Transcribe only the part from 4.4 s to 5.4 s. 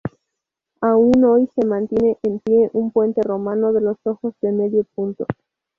de medio punto.